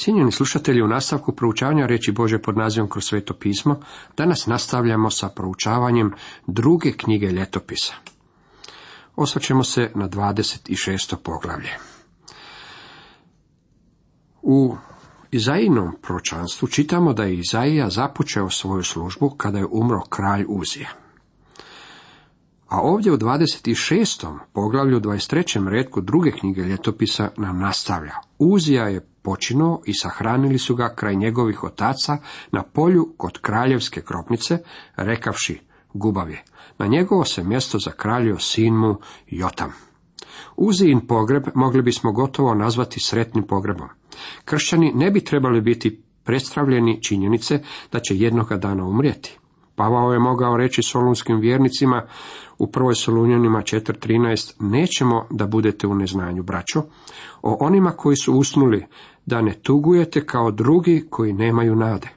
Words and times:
Cijenjeni 0.00 0.32
slušatelji, 0.32 0.82
u 0.82 0.88
nastavku 0.88 1.32
proučavanja 1.32 1.86
reći 1.86 2.12
Bože 2.12 2.38
pod 2.38 2.56
nazivom 2.56 2.88
kroz 2.88 3.04
sveto 3.04 3.34
pismo, 3.34 3.80
danas 4.16 4.46
nastavljamo 4.46 5.10
sa 5.10 5.28
proučavanjem 5.28 6.12
druge 6.46 6.92
knjige 6.92 7.26
ljetopisa. 7.26 7.94
Osvrćemo 9.16 9.64
se 9.64 9.90
na 9.94 10.08
26. 10.08 11.16
poglavlje. 11.16 11.70
U 14.42 14.76
Izainom 15.30 15.96
pročanstvu 16.02 16.68
čitamo 16.68 17.12
da 17.12 17.24
je 17.24 17.34
Izaija 17.34 17.90
započeo 17.90 18.50
svoju 18.50 18.82
službu 18.82 19.30
kada 19.30 19.58
je 19.58 19.66
umro 19.70 20.00
kralj 20.00 20.44
Uzija. 20.48 20.88
A 22.68 22.80
ovdje 22.80 23.12
u 23.12 23.16
26. 23.16 24.38
poglavlju 24.52 25.00
23. 25.00 25.68
redku 25.68 26.00
druge 26.00 26.30
knjige 26.30 26.62
ljetopisa 26.62 27.30
nam 27.36 27.58
nastavlja. 27.58 28.14
Uzija 28.38 28.88
je 28.88 29.09
počinuo 29.22 29.82
i 29.86 29.94
sahranili 29.94 30.58
su 30.58 30.74
ga 30.74 30.94
kraj 30.94 31.16
njegovih 31.16 31.64
otaca 31.64 32.18
na 32.52 32.62
polju 32.62 33.14
kod 33.16 33.38
kraljevske 33.38 34.02
kropnice, 34.02 34.58
rekavši 34.96 35.60
gubav 35.94 36.30
je. 36.30 36.44
Na 36.78 36.86
njegovo 36.86 37.24
se 37.24 37.44
mjesto 37.44 37.78
zakraljio 37.78 38.38
sin 38.38 38.74
mu 38.74 38.96
Jotam. 39.26 39.72
Uzijin 40.56 41.06
pogreb 41.06 41.42
mogli 41.54 41.82
bismo 41.82 42.12
gotovo 42.12 42.54
nazvati 42.54 43.00
sretnim 43.00 43.46
pogrebom. 43.46 43.88
Kršćani 44.44 44.92
ne 44.94 45.10
bi 45.10 45.24
trebali 45.24 45.60
biti 45.60 46.02
predstavljeni 46.24 47.02
činjenice 47.02 47.62
da 47.92 48.00
će 48.00 48.16
jednoga 48.16 48.56
dana 48.56 48.84
umrijeti. 48.84 49.39
Pavao 49.80 50.12
je 50.12 50.18
mogao 50.18 50.56
reći 50.56 50.82
solunskim 50.82 51.40
vjernicima 51.40 52.02
u 52.58 52.70
prvoj 52.70 52.94
Solunjanima 52.94 53.58
4.13 53.58 54.54
nećemo 54.60 55.26
da 55.30 55.46
budete 55.46 55.86
u 55.86 55.94
neznanju, 55.94 56.42
braćo, 56.42 56.82
o 57.42 57.56
onima 57.60 57.90
koji 57.90 58.16
su 58.16 58.34
usnuli, 58.34 58.86
da 59.26 59.42
ne 59.42 59.52
tugujete 59.52 60.26
kao 60.26 60.50
drugi 60.50 61.06
koji 61.10 61.32
nemaju 61.32 61.76
nade. 61.76 62.08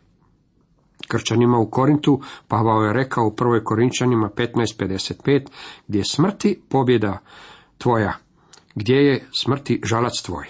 Krčanima 1.07 1.57
u 1.57 1.69
Korintu 1.69 2.21
Pavao 2.47 2.83
je 2.83 2.93
rekao 2.93 3.27
u 3.27 3.35
prvoj 3.35 3.63
Korinčanima 3.63 4.29
15.55 4.35 5.47
gdje 5.87 5.99
je 5.99 6.05
smrti 6.05 6.61
pobjeda 6.69 7.17
tvoja, 7.77 8.13
gdje 8.75 8.95
je 8.95 9.27
smrti 9.41 9.81
žalac 9.83 10.21
tvoj. 10.21 10.45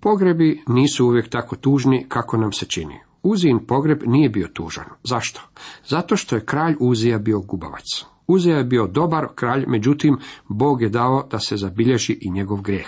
Pogrebi 0.00 0.62
nisu 0.66 1.06
uvijek 1.06 1.28
tako 1.28 1.56
tužni 1.56 2.06
kako 2.08 2.36
nam 2.36 2.52
se 2.52 2.66
čini. 2.66 3.11
Uzijin 3.22 3.66
pogreb 3.66 4.02
nije 4.06 4.28
bio 4.28 4.48
tužan. 4.48 4.84
Zašto? 5.04 5.40
Zato 5.86 6.16
što 6.16 6.36
je 6.36 6.44
kralj 6.44 6.74
Uzija 6.80 7.18
bio 7.18 7.40
gubavac. 7.40 8.04
Uzija 8.26 8.56
je 8.56 8.64
bio 8.64 8.86
dobar 8.86 9.26
kralj, 9.34 9.64
međutim, 9.68 10.18
Bog 10.48 10.82
je 10.82 10.88
dao 10.88 11.26
da 11.30 11.38
se 11.38 11.56
zabilježi 11.56 12.18
i 12.20 12.30
njegov 12.30 12.60
grijeh. 12.60 12.86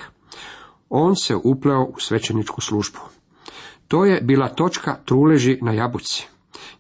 On 0.89 1.17
se 1.17 1.37
upleo 1.37 1.85
u 1.85 1.95
svećeničku 1.99 2.61
službu. 2.61 2.99
To 3.89 4.05
je 4.05 4.21
bila 4.21 4.49
točka 4.49 4.97
truleži 5.05 5.59
na 5.63 5.73
jabuci. 5.73 6.29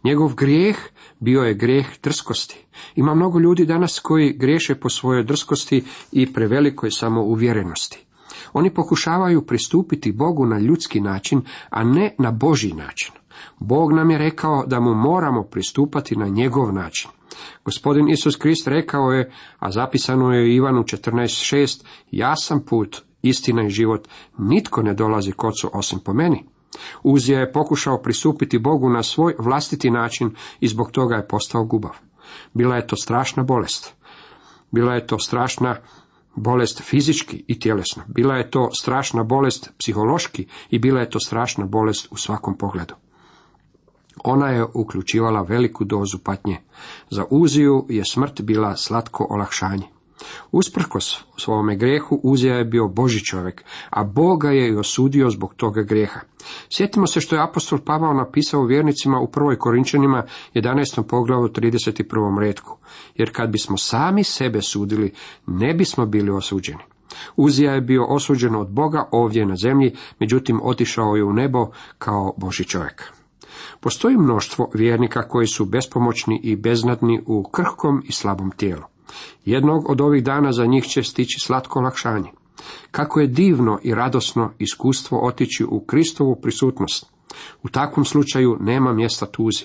Njegov 0.04 0.34
grijeh 0.34 0.76
bio 1.20 1.40
je 1.40 1.54
grijeh 1.54 1.86
drskosti. 2.02 2.64
Ima 2.94 3.14
mnogo 3.14 3.38
ljudi 3.38 3.66
danas 3.66 3.98
koji 3.98 4.32
griješe 4.32 4.74
po 4.74 4.88
svojoj 4.88 5.24
drskosti 5.24 5.84
i 6.12 6.32
prevelikoj 6.32 6.90
samouvjerenosti. 6.90 8.06
Oni 8.52 8.74
pokušavaju 8.74 9.46
pristupiti 9.46 10.12
Bogu 10.12 10.46
na 10.46 10.58
ljudski 10.58 11.00
način, 11.00 11.42
a 11.70 11.84
ne 11.84 12.14
na 12.18 12.30
Božji 12.30 12.72
način. 12.72 13.12
Bog 13.58 13.92
nam 13.92 14.10
je 14.10 14.18
rekao 14.18 14.64
da 14.66 14.80
mu 14.80 14.94
moramo 14.94 15.42
pristupati 15.42 16.16
na 16.16 16.28
njegov 16.28 16.72
način. 16.72 17.10
Gospodin 17.64 18.08
Isus 18.08 18.36
Krist 18.36 18.66
rekao 18.68 19.12
je, 19.12 19.32
a 19.58 19.70
zapisano 19.70 20.32
je 20.32 20.42
u 20.42 20.46
Ivanu 20.46 20.82
14.6, 20.82 21.84
ja 22.10 22.36
sam 22.36 22.64
put, 22.66 23.02
istina 23.22 23.66
i 23.66 23.70
život, 23.70 24.08
nitko 24.38 24.82
ne 24.82 24.94
dolazi 24.94 25.32
kocu 25.32 25.70
osim 25.72 25.98
po 26.04 26.12
meni. 26.12 26.44
Uzija 27.02 27.40
je 27.40 27.52
pokušao 27.52 28.02
pristupiti 28.02 28.58
Bogu 28.58 28.88
na 28.88 29.02
svoj 29.02 29.34
vlastiti 29.38 29.90
način 29.90 30.34
i 30.60 30.68
zbog 30.68 30.90
toga 30.90 31.14
je 31.14 31.28
postao 31.28 31.64
gubav. 31.64 31.96
Bila 32.54 32.76
je 32.76 32.86
to 32.86 32.96
strašna 32.96 33.42
bolest. 33.42 33.94
Bila 34.70 34.94
je 34.94 35.06
to 35.06 35.18
strašna 35.18 35.76
bolest 36.36 36.82
fizički 36.82 37.44
i 37.48 37.60
tjelesno. 37.60 38.02
Bila 38.06 38.36
je 38.36 38.50
to 38.50 38.70
strašna 38.72 39.24
bolest 39.24 39.72
psihološki 39.78 40.46
i 40.70 40.78
bila 40.78 41.00
je 41.00 41.10
to 41.10 41.20
strašna 41.20 41.66
bolest 41.66 42.08
u 42.10 42.16
svakom 42.16 42.58
pogledu. 42.58 42.94
Ona 44.24 44.48
je 44.48 44.64
uključivala 44.74 45.42
veliku 45.42 45.84
dozu 45.84 46.18
patnje. 46.18 46.56
Za 47.10 47.24
Uziju 47.30 47.86
je 47.88 48.04
smrt 48.04 48.42
bila 48.42 48.76
slatko 48.76 49.26
olakšanje. 49.30 49.94
Usprkos 50.52 51.24
svome 51.36 51.76
grijehu 51.76 52.20
Uzija 52.22 52.56
je 52.56 52.64
bio 52.64 52.88
Boži 52.88 53.24
čovjek, 53.24 53.64
a 53.90 54.04
Boga 54.04 54.50
je 54.50 54.68
i 54.68 54.76
osudio 54.76 55.30
zbog 55.30 55.54
toga 55.54 55.82
grijeha. 55.82 56.20
Sjetimo 56.70 57.06
se 57.06 57.20
što 57.20 57.36
je 57.36 57.42
apostol 57.42 57.78
Pavao 57.78 58.14
napisao 58.14 58.64
vjernicima 58.64 59.20
u 59.20 59.30
prvoj 59.30 59.58
Korinčanima 59.58 60.24
11. 60.54 61.02
poglavu 61.02 61.48
31. 61.48 62.38
redku. 62.40 62.78
Jer 63.14 63.30
kad 63.32 63.50
bismo 63.50 63.76
sami 63.76 64.24
sebe 64.24 64.62
sudili, 64.62 65.12
ne 65.46 65.74
bismo 65.74 66.06
bili 66.06 66.30
osuđeni. 66.30 66.82
Uzija 67.36 67.72
je 67.72 67.80
bio 67.80 68.06
osuđen 68.08 68.54
od 68.54 68.68
Boga 68.70 69.08
ovdje 69.12 69.46
na 69.46 69.56
zemlji, 69.56 69.96
međutim 70.20 70.60
otišao 70.62 71.16
je 71.16 71.24
u 71.24 71.32
nebo 71.32 71.66
kao 71.98 72.34
Boži 72.36 72.64
čovjek. 72.64 73.12
Postoji 73.80 74.16
mnoštvo 74.16 74.70
vjernika 74.74 75.28
koji 75.28 75.46
su 75.46 75.64
bespomoćni 75.64 76.40
i 76.42 76.56
beznadni 76.56 77.22
u 77.26 77.42
krhkom 77.42 78.02
i 78.04 78.12
slabom 78.12 78.50
tijelu. 78.50 78.82
Jednog 79.44 79.90
od 79.90 80.00
ovih 80.00 80.24
dana 80.24 80.52
za 80.52 80.66
njih 80.66 80.84
će 80.84 81.02
stići 81.02 81.40
slatko 81.40 81.78
olakšanje. 81.78 82.30
Kako 82.90 83.20
je 83.20 83.26
divno 83.26 83.78
i 83.82 83.94
radosno 83.94 84.52
iskustvo 84.58 85.26
otići 85.26 85.64
u 85.64 85.80
Kristovu 85.80 86.36
prisutnost. 86.42 87.06
U 87.62 87.68
takvom 87.68 88.04
slučaju 88.04 88.56
nema 88.60 88.92
mjesta 88.92 89.26
tuzi. 89.26 89.64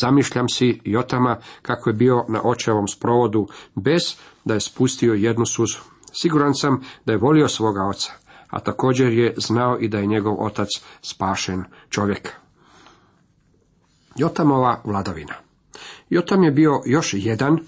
Zamišljam 0.00 0.48
si 0.48 0.80
Jotama 0.84 1.36
kako 1.62 1.90
je 1.90 1.94
bio 1.94 2.24
na 2.28 2.40
očevom 2.44 2.88
sprovodu 2.88 3.46
bez 3.74 4.16
da 4.44 4.54
je 4.54 4.60
spustio 4.60 5.14
jednu 5.14 5.46
suzu. 5.46 5.78
Siguran 6.12 6.54
sam 6.54 6.80
da 7.06 7.12
je 7.12 7.18
volio 7.18 7.48
svoga 7.48 7.82
oca, 7.82 8.12
a 8.50 8.60
također 8.60 9.12
je 9.12 9.34
znao 9.36 9.78
i 9.80 9.88
da 9.88 9.98
je 9.98 10.06
njegov 10.06 10.44
otac 10.44 10.68
spašen 11.02 11.64
čovjek. 11.88 12.41
Jotamova 14.16 14.80
vladavina. 14.84 15.34
Jotam 16.10 16.44
je 16.44 16.50
bio 16.50 16.82
još 16.86 17.14
jedan 17.18 17.58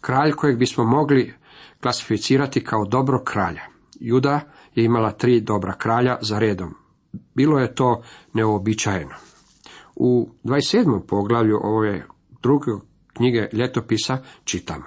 kralj 0.00 0.32
kojeg 0.32 0.58
bismo 0.58 0.84
mogli 0.84 1.34
klasificirati 1.82 2.64
kao 2.64 2.84
dobro 2.84 3.22
kralja. 3.24 3.62
Juda 4.00 4.40
je 4.74 4.84
imala 4.84 5.10
tri 5.10 5.40
dobra 5.40 5.72
kralja 5.72 6.18
za 6.20 6.38
redom. 6.38 6.74
Bilo 7.34 7.58
je 7.58 7.74
to 7.74 8.02
neobičajeno. 8.32 9.14
U 9.96 10.28
27. 10.44 11.00
poglavlju 11.08 11.60
ove 11.62 12.06
druge 12.42 12.70
knjige 13.12 13.48
ljetopisa 13.52 14.18
čitamo. 14.44 14.84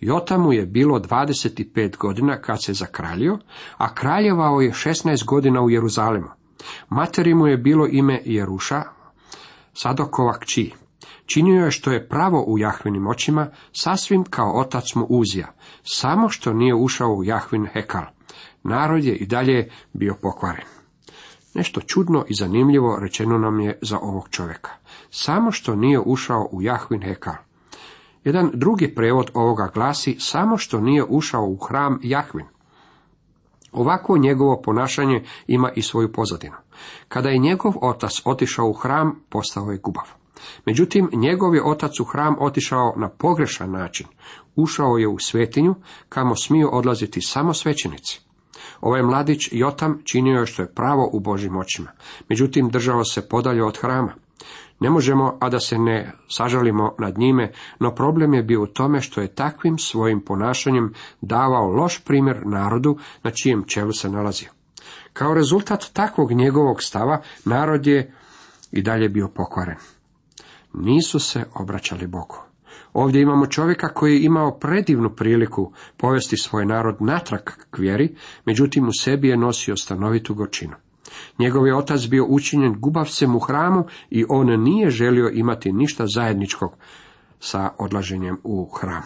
Jotamu 0.00 0.52
je 0.52 0.66
bilo 0.66 0.98
25 0.98 1.96
godina 1.96 2.40
kad 2.40 2.64
se 2.64 2.72
zakraljio, 2.72 3.38
a 3.76 3.94
kraljevao 3.94 4.60
je 4.60 4.70
16 4.70 5.24
godina 5.24 5.62
u 5.62 5.70
Jeruzalemu. 5.70 6.28
Materi 6.88 7.34
mu 7.34 7.46
je 7.46 7.56
bilo 7.56 7.86
ime 7.86 8.22
Jeruša, 8.24 8.82
Sadokova 9.72 10.38
kći. 10.38 10.72
Činio 11.26 11.64
je 11.64 11.70
što 11.70 11.90
je 11.92 12.08
pravo 12.08 12.44
u 12.46 12.58
Jahvinim 12.58 13.06
očima, 13.06 13.50
sasvim 13.72 14.24
kao 14.24 14.60
otac 14.60 14.94
mu 14.94 15.06
uzija, 15.08 15.52
samo 15.82 16.28
što 16.28 16.52
nije 16.52 16.74
ušao 16.74 17.08
u 17.08 17.24
Jahvin 17.24 17.66
hekal. 17.72 18.04
Narod 18.62 19.04
je 19.04 19.16
i 19.16 19.26
dalje 19.26 19.70
bio 19.92 20.16
pokvaren. 20.22 20.64
Nešto 21.54 21.80
čudno 21.80 22.24
i 22.28 22.34
zanimljivo 22.34 22.98
rečeno 23.00 23.38
nam 23.38 23.60
je 23.60 23.78
za 23.82 23.98
ovog 23.98 24.28
čovjeka. 24.30 24.70
Samo 25.10 25.52
što 25.52 25.76
nije 25.76 26.00
ušao 26.00 26.48
u 26.52 26.62
Jahvin 26.62 27.02
hekal. 27.02 27.34
Jedan 28.24 28.50
drugi 28.54 28.94
prevod 28.94 29.30
ovoga 29.34 29.70
glasi 29.74 30.16
samo 30.18 30.56
što 30.56 30.80
nije 30.80 31.04
ušao 31.08 31.44
u 31.44 31.56
hram 31.56 32.00
Jahvin. 32.02 32.46
Ovako 33.72 34.18
njegovo 34.18 34.60
ponašanje 34.62 35.24
ima 35.46 35.70
i 35.76 35.82
svoju 35.82 36.12
pozadinu. 36.12 36.56
Kada 37.08 37.28
je 37.28 37.38
njegov 37.38 37.74
otac 37.80 38.12
otišao 38.24 38.68
u 38.68 38.72
hram, 38.72 39.20
postao 39.28 39.70
je 39.70 39.78
gubav. 39.78 40.04
Međutim, 40.66 41.10
njegov 41.12 41.54
je 41.54 41.64
otac 41.64 42.00
u 42.00 42.04
hram 42.04 42.36
otišao 42.38 42.94
na 42.96 43.08
pogrešan 43.08 43.70
način. 43.70 44.06
Ušao 44.56 44.98
je 44.98 45.08
u 45.08 45.18
svetinju, 45.18 45.74
kamo 46.08 46.36
smiju 46.36 46.68
odlaziti 46.72 47.20
samo 47.20 47.54
svećenici. 47.54 48.20
Ovaj 48.80 49.02
mladić 49.02 49.48
Jotam 49.52 50.02
činio 50.04 50.40
je 50.40 50.46
što 50.46 50.62
je 50.62 50.74
pravo 50.74 51.10
u 51.12 51.20
Božim 51.20 51.56
očima, 51.56 51.90
međutim 52.28 52.68
držao 52.68 53.04
se 53.04 53.28
podalje 53.28 53.64
od 53.64 53.78
hrama. 53.78 54.14
Ne 54.80 54.90
možemo, 54.90 55.38
a 55.40 55.48
da 55.48 55.60
se 55.60 55.78
ne 55.78 56.12
sažalimo 56.28 56.94
nad 56.98 57.18
njime, 57.18 57.52
no 57.80 57.94
problem 57.94 58.34
je 58.34 58.42
bio 58.42 58.62
u 58.62 58.66
tome 58.66 59.00
što 59.00 59.20
je 59.20 59.34
takvim 59.34 59.78
svojim 59.78 60.20
ponašanjem 60.20 60.92
davao 61.20 61.72
loš 61.72 62.04
primjer 62.04 62.46
narodu 62.46 62.98
na 63.22 63.30
čijem 63.30 63.64
čelu 63.64 63.92
se 63.92 64.10
nalazio. 64.10 64.57
Kao 65.18 65.34
rezultat 65.34 65.90
takvog 65.92 66.32
njegovog 66.32 66.82
stava, 66.82 67.22
narod 67.44 67.86
je 67.86 68.12
i 68.72 68.82
dalje 68.82 69.08
bio 69.08 69.28
pokvaren. 69.28 69.76
Nisu 70.74 71.18
se 71.18 71.44
obraćali 71.54 72.06
Bogu. 72.06 72.36
Ovdje 72.92 73.22
imamo 73.22 73.46
čovjeka 73.46 73.88
koji 73.88 74.14
je 74.14 74.24
imao 74.24 74.58
predivnu 74.58 75.10
priliku 75.16 75.72
povesti 75.96 76.36
svoj 76.36 76.66
narod 76.66 76.96
natrag 77.00 77.40
k 77.70 77.78
vjeri, 77.78 78.16
međutim 78.44 78.88
u 78.88 78.90
sebi 79.00 79.28
je 79.28 79.36
nosio 79.36 79.76
stanovitu 79.76 80.34
gorčinu. 80.34 80.74
Njegov 81.38 81.66
je 81.66 81.76
otac 81.76 82.06
bio 82.06 82.26
učinjen 82.28 82.80
gubavcem 82.80 83.36
u 83.36 83.38
hramu 83.38 83.84
i 84.10 84.24
on 84.28 84.62
nije 84.62 84.90
želio 84.90 85.30
imati 85.34 85.72
ništa 85.72 86.04
zajedničkog 86.06 86.76
sa 87.40 87.70
odlaženjem 87.78 88.38
u 88.44 88.70
hram. 88.80 89.02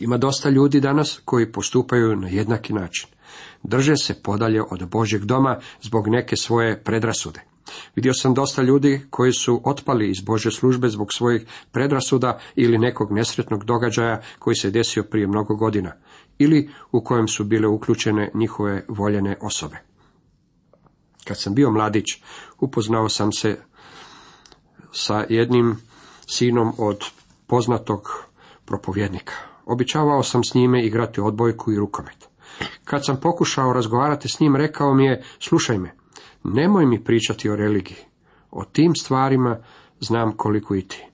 Ima 0.00 0.16
dosta 0.16 0.50
ljudi 0.50 0.80
danas 0.80 1.20
koji 1.24 1.52
postupaju 1.52 2.16
na 2.16 2.28
jednaki 2.28 2.72
način. 2.72 3.17
Drže 3.62 3.96
se 3.96 4.22
podalje 4.22 4.62
od 4.62 4.88
Božjeg 4.88 5.24
doma 5.24 5.58
zbog 5.82 6.08
neke 6.08 6.36
svoje 6.36 6.82
predrasude. 6.84 7.40
Vidio 7.96 8.14
sam 8.14 8.34
dosta 8.34 8.62
ljudi 8.62 9.00
koji 9.10 9.32
su 9.32 9.60
otpali 9.64 10.10
iz 10.10 10.20
Bože 10.20 10.50
službe 10.50 10.88
zbog 10.88 11.12
svojih 11.12 11.46
predrasuda 11.72 12.38
ili 12.54 12.78
nekog 12.78 13.12
nesretnog 13.12 13.64
događaja 13.64 14.20
koji 14.38 14.56
se 14.56 14.70
desio 14.70 15.02
prije 15.02 15.26
mnogo 15.26 15.54
godina 15.56 15.92
ili 16.38 16.70
u 16.92 17.04
kojem 17.04 17.28
su 17.28 17.44
bile 17.44 17.68
uključene 17.68 18.30
njihove 18.34 18.84
voljene 18.88 19.36
osobe. 19.40 19.76
Kad 21.24 21.40
sam 21.40 21.54
bio 21.54 21.70
mladić, 21.70 22.06
upoznao 22.60 23.08
sam 23.08 23.32
se 23.32 23.58
sa 24.92 25.24
jednim 25.28 25.76
sinom 26.26 26.72
od 26.78 27.04
poznatog 27.46 28.24
propovjednika. 28.64 29.32
Običavao 29.66 30.22
sam 30.22 30.44
s 30.44 30.54
njime 30.54 30.86
igrati 30.86 31.20
odbojku 31.20 31.72
i 31.72 31.76
rukomet. 31.76 32.28
Kad 32.90 33.06
sam 33.06 33.20
pokušao 33.20 33.72
razgovarati 33.72 34.28
s 34.28 34.40
njim, 34.40 34.56
rekao 34.56 34.94
mi 34.94 35.04
je, 35.04 35.22
slušaj 35.38 35.78
me, 35.78 35.94
nemoj 36.44 36.86
mi 36.86 37.04
pričati 37.04 37.50
o 37.50 37.56
religiji. 37.56 37.96
O 38.50 38.64
tim 38.64 38.94
stvarima 38.94 39.58
znam 40.00 40.32
koliko 40.36 40.74
i 40.74 40.82
ti. 40.82 41.04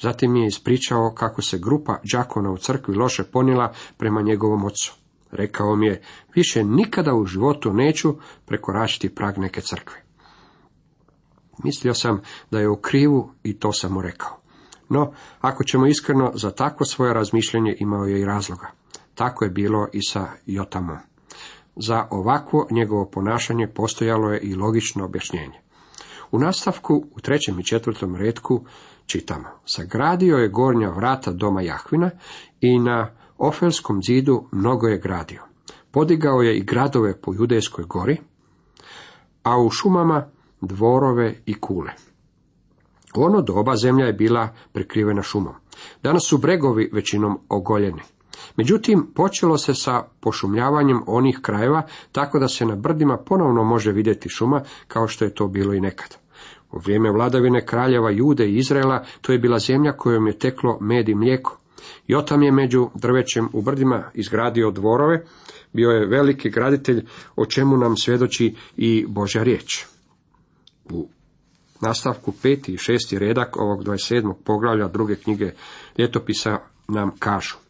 Zatim 0.00 0.32
mi 0.32 0.40
je 0.40 0.46
ispričao 0.46 1.14
kako 1.14 1.42
se 1.42 1.58
grupa 1.58 1.98
đakona 2.12 2.50
u 2.50 2.56
crkvi 2.56 2.94
loše 2.94 3.24
ponila 3.24 3.72
prema 3.96 4.22
njegovom 4.22 4.64
ocu. 4.64 4.94
Rekao 5.30 5.76
mi 5.76 5.86
je, 5.86 6.02
više 6.34 6.64
nikada 6.64 7.14
u 7.14 7.24
životu 7.24 7.72
neću 7.72 8.14
prekoračiti 8.46 9.14
prag 9.14 9.38
neke 9.38 9.60
crkve. 9.60 9.96
Mislio 11.64 11.94
sam 11.94 12.20
da 12.50 12.60
je 12.60 12.68
u 12.68 12.76
krivu 12.76 13.30
i 13.42 13.58
to 13.58 13.72
sam 13.72 13.92
mu 13.92 14.02
rekao. 14.02 14.36
No, 14.88 15.12
ako 15.40 15.64
ćemo 15.64 15.86
iskreno, 15.86 16.32
za 16.34 16.50
takvo 16.50 16.86
svoje 16.86 17.14
razmišljanje 17.14 17.76
imao 17.78 18.04
je 18.04 18.20
i 18.20 18.24
razloga. 18.24 18.70
Tako 19.14 19.44
je 19.44 19.50
bilo 19.50 19.88
i 19.92 20.02
sa 20.02 20.26
Jotamom. 20.46 21.13
Za 21.76 22.06
ovakvo 22.10 22.66
njegovo 22.70 23.04
ponašanje 23.04 23.68
postojalo 23.68 24.32
je 24.32 24.40
i 24.40 24.54
logično 24.54 25.04
objašnjenje. 25.04 25.60
U 26.30 26.38
nastavku, 26.38 27.04
u 27.16 27.20
trećem 27.20 27.60
i 27.60 27.64
četvrtom 27.64 28.16
redku, 28.16 28.64
čitamo. 29.06 29.48
Sagradio 29.64 30.36
je 30.36 30.48
gornja 30.48 30.90
vrata 30.90 31.32
doma 31.32 31.62
Jahvina 31.62 32.10
i 32.60 32.78
na 32.78 33.10
Ofelskom 33.38 34.02
zidu 34.02 34.44
mnogo 34.52 34.86
je 34.86 34.98
gradio. 34.98 35.42
Podigao 35.90 36.42
je 36.42 36.56
i 36.56 36.64
gradove 36.64 37.20
po 37.20 37.34
Judejskoj 37.34 37.84
gori, 37.84 38.16
a 39.42 39.60
u 39.60 39.70
šumama 39.70 40.26
dvorove 40.60 41.34
i 41.46 41.54
kule. 41.54 41.90
Ono 43.14 43.42
doba 43.42 43.76
zemlja 43.76 44.06
je 44.06 44.12
bila 44.12 44.48
prekrivena 44.72 45.22
šumom. 45.22 45.54
Danas 46.02 46.22
su 46.28 46.38
bregovi 46.38 46.90
većinom 46.92 47.38
ogoljeni. 47.48 48.00
Međutim, 48.56 49.06
počelo 49.14 49.58
se 49.58 49.74
sa 49.74 50.02
pošumljavanjem 50.20 51.00
onih 51.06 51.38
krajeva, 51.42 51.82
tako 52.12 52.38
da 52.38 52.48
se 52.48 52.66
na 52.66 52.76
brdima 52.76 53.16
ponovno 53.16 53.64
može 53.64 53.92
vidjeti 53.92 54.28
šuma, 54.28 54.62
kao 54.88 55.08
što 55.08 55.24
je 55.24 55.34
to 55.34 55.48
bilo 55.48 55.74
i 55.74 55.80
nekad. 55.80 56.16
U 56.72 56.78
vrijeme 56.78 57.10
vladavine 57.10 57.66
kraljeva 57.66 58.10
Jude 58.10 58.46
i 58.46 58.56
Izraela 58.56 59.04
to 59.20 59.32
je 59.32 59.38
bila 59.38 59.58
zemlja 59.58 59.92
kojom 59.92 60.26
je 60.26 60.38
teklo 60.38 60.78
med 60.80 61.08
i 61.08 61.14
mlijeko. 61.14 61.58
Jotam 62.06 62.42
je 62.42 62.52
među 62.52 62.88
drvećem 62.94 63.48
u 63.52 63.62
brdima 63.62 64.10
izgradio 64.14 64.70
dvorove, 64.70 65.24
bio 65.72 65.90
je 65.90 66.06
veliki 66.06 66.50
graditelj, 66.50 67.06
o 67.36 67.46
čemu 67.46 67.76
nam 67.76 67.96
svjedoči 67.96 68.54
i 68.76 69.06
Božja 69.08 69.42
riječ. 69.42 69.86
U 70.90 71.08
nastavku 71.80 72.32
peti 72.42 72.72
i 72.72 72.78
šesti 72.78 73.18
redak 73.18 73.56
ovog 73.56 73.84
27. 73.84 74.34
poglavlja 74.44 74.88
druge 74.88 75.16
knjige 75.16 75.52
ljetopisa 75.98 76.58
nam 76.88 77.10
kažu. 77.18 77.63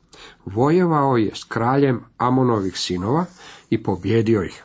Vojevao 0.45 1.17
je 1.17 1.31
s 1.35 1.45
kraljem 1.45 2.01
Amonovih 2.17 2.79
sinova 2.79 3.25
i 3.71 3.83
pobjedio 3.83 4.43
ih. 4.43 4.65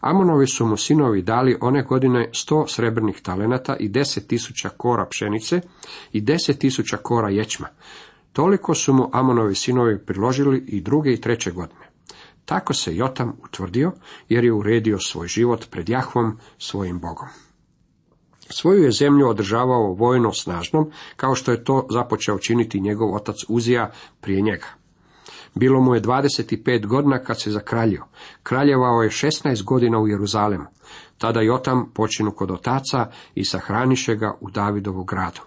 Amonovi 0.00 0.46
su 0.46 0.66
mu 0.66 0.76
sinovi 0.76 1.22
dali 1.22 1.58
one 1.60 1.82
godine 1.82 2.30
sto 2.32 2.66
srebrnih 2.66 3.20
talenata 3.22 3.76
i 3.76 3.88
deset 3.88 4.26
tisuća 4.26 4.68
kora 4.68 5.06
pšenice 5.06 5.60
i 6.12 6.20
deset 6.20 6.58
tisuća 6.58 6.96
kora 6.96 7.28
ječma. 7.28 7.68
Toliko 8.32 8.74
su 8.74 8.92
mu 8.92 9.10
Amonovi 9.12 9.54
sinovi 9.54 9.98
priložili 9.98 10.64
i 10.68 10.80
druge 10.80 11.12
i 11.12 11.20
treće 11.20 11.50
godine. 11.50 11.88
Tako 12.44 12.74
se 12.74 12.96
Jotam 12.96 13.32
utvrdio, 13.44 13.92
jer 14.28 14.44
je 14.44 14.52
uredio 14.52 14.98
svoj 14.98 15.28
život 15.28 15.70
pred 15.70 15.88
Jahvom, 15.88 16.38
svojim 16.58 16.98
Bogom. 16.98 17.28
Svoju 18.50 18.82
je 18.82 18.92
zemlju 18.92 19.28
održavao 19.28 19.94
vojno 19.94 20.32
snažnom, 20.32 20.90
kao 21.16 21.34
što 21.34 21.52
je 21.52 21.64
to 21.64 21.86
započeo 21.90 22.38
činiti 22.38 22.80
njegov 22.80 23.14
otac 23.14 23.36
Uzija 23.48 23.90
prije 24.20 24.42
njega. 24.42 24.66
Bilo 25.54 25.80
mu 25.80 25.94
je 25.94 26.02
25 26.02 26.86
godina 26.86 27.18
kad 27.18 27.40
se 27.40 27.50
zakraljio. 27.50 28.04
Kraljevao 28.42 29.02
je 29.02 29.10
16 29.10 29.64
godina 29.64 29.98
u 29.98 30.08
Jeruzalemu. 30.08 30.64
Tada 31.18 31.40
Jotam 31.40 31.90
počinu 31.94 32.30
kod 32.30 32.50
otaca 32.50 33.10
i 33.34 33.44
sahraniše 33.44 34.16
ga 34.16 34.34
u 34.40 34.50
Davidovu 34.50 35.04
gradu. 35.04 35.40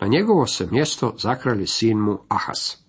Na 0.00 0.06
njegovo 0.06 0.46
se 0.46 0.68
mjesto 0.70 1.14
zakralje 1.18 1.66
sin 1.66 1.98
mu 1.98 2.18
Ahas. 2.28 2.86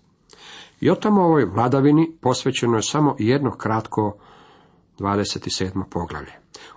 Jotamovoj 0.80 1.44
vladavini 1.44 2.16
posvećeno 2.20 2.76
je 2.76 2.82
samo 2.82 3.16
jedno 3.18 3.50
kratko 3.50 4.18
27. 4.98 5.84
poglavlje. 5.90 6.32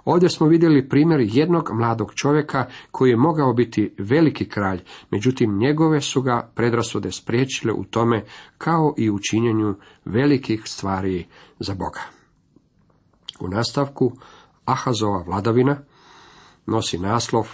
Ovdje 0.05 0.29
smo 0.29 0.47
vidjeli 0.47 0.89
primjer 0.89 1.19
jednog 1.23 1.69
mladog 1.73 2.13
čovjeka 2.15 2.65
koji 2.91 3.09
je 3.09 3.17
mogao 3.17 3.53
biti 3.53 3.95
veliki 3.97 4.49
kralj, 4.49 4.81
međutim 5.09 5.57
njegove 5.57 6.01
su 6.01 6.21
ga 6.21 6.51
predrasude 6.55 7.11
spriječile 7.11 7.73
u 7.73 7.83
tome 7.83 8.25
kao 8.57 8.93
i 8.97 9.09
u 9.09 9.19
činjenju 9.19 9.75
velikih 10.05 10.61
stvari 10.65 11.27
za 11.59 11.73
Boga. 11.73 12.01
U 13.39 13.47
nastavku 13.47 14.11
Ahazova 14.65 15.23
vladavina 15.27 15.77
nosi 16.65 16.97
naslov 16.97 17.47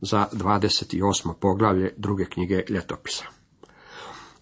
za 0.00 0.26
28. 0.32 1.32
poglavlje 1.40 1.94
druge 1.96 2.24
knjige 2.24 2.62
ljetopisa. 2.70 3.24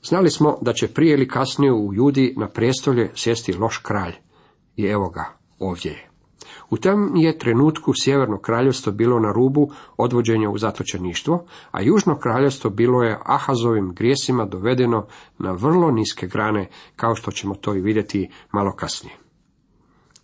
Znali 0.02 0.30
smo 0.30 0.58
da 0.60 0.72
će 0.72 0.88
prije 0.88 1.14
ili 1.14 1.28
kasnije 1.28 1.72
u 1.72 1.94
Judi 1.94 2.34
na 2.36 2.48
prijestolje 2.48 3.10
sjesti 3.14 3.52
loš 3.52 3.78
kralj 3.78 4.14
i 4.76 4.84
evo 4.86 5.08
ga 5.08 5.43
ovdje 5.68 5.92
je. 5.92 6.08
U 6.70 6.76
tom 6.76 7.16
je 7.16 7.38
trenutku 7.38 7.92
sjeverno 7.94 8.38
kraljevstvo 8.38 8.92
bilo 8.92 9.20
na 9.20 9.32
rubu 9.32 9.70
odvođenja 9.96 10.50
u 10.50 10.58
zatočeništvo, 10.58 11.46
a 11.70 11.82
južno 11.82 12.18
kraljevstvo 12.18 12.70
bilo 12.70 13.02
je 13.02 13.18
Ahazovim 13.24 13.94
grijesima 13.94 14.44
dovedeno 14.44 15.06
na 15.38 15.52
vrlo 15.52 15.90
niske 15.90 16.26
grane, 16.26 16.68
kao 16.96 17.14
što 17.14 17.30
ćemo 17.30 17.54
to 17.54 17.74
i 17.74 17.80
vidjeti 17.80 18.30
malo 18.52 18.72
kasnije. 18.76 19.16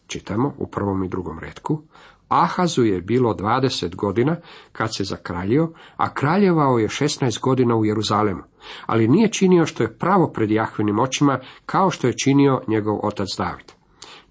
Čitamo 0.06 0.54
u 0.58 0.66
prvom 0.66 1.04
i 1.04 1.08
drugom 1.08 1.38
redku. 1.38 1.82
Ahazu 2.28 2.84
je 2.84 3.00
bilo 3.00 3.34
20 3.34 3.94
godina 3.96 4.36
kad 4.72 4.96
se 4.96 5.04
zakraljio, 5.04 5.72
a 5.96 6.14
kraljevao 6.14 6.78
je 6.78 6.88
16 6.88 7.40
godina 7.40 7.76
u 7.76 7.84
Jeruzalemu, 7.84 8.42
ali 8.86 9.08
nije 9.08 9.32
činio 9.32 9.66
što 9.66 9.82
je 9.82 9.98
pravo 9.98 10.30
pred 10.34 10.50
Jahvinim 10.50 10.98
očima, 10.98 11.40
kao 11.66 11.90
što 11.90 12.06
je 12.06 12.16
činio 12.24 12.62
njegov 12.68 12.98
otac 13.02 13.28
David. 13.38 13.79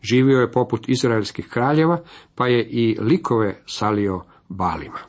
Živio 0.01 0.39
je 0.39 0.51
poput 0.51 0.89
izraelskih 0.89 1.47
kraljeva, 1.47 2.01
pa 2.35 2.47
je 2.47 2.67
i 2.69 2.97
likove 3.01 3.63
salio 3.65 4.21
balima. 4.49 4.99